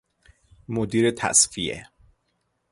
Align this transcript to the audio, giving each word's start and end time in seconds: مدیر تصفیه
مدیر 0.67 1.11
تصفیه 1.11 1.87